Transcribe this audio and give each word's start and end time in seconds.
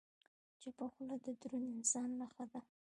چپه 0.61 0.85
خوله، 0.93 1.15
د 1.25 1.27
دروند 1.41 1.73
انسان 1.77 2.09
نښه 2.19 2.45
ده. 2.51 2.61